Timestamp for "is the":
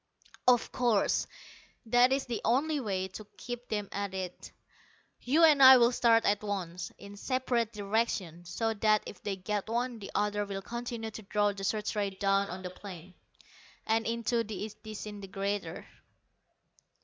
2.11-2.41